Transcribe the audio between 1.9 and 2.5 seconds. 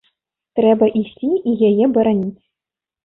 бараніць.